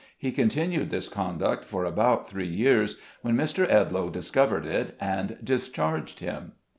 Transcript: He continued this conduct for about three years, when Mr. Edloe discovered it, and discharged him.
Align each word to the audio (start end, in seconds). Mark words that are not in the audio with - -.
He 0.17 0.31
continued 0.31 0.89
this 0.89 1.07
conduct 1.07 1.63
for 1.63 1.85
about 1.85 2.27
three 2.27 2.47
years, 2.47 2.99
when 3.21 3.35
Mr. 3.37 3.69
Edloe 3.69 4.11
discovered 4.11 4.65
it, 4.65 4.97
and 4.99 5.37
discharged 5.43 6.21
him. 6.21 6.53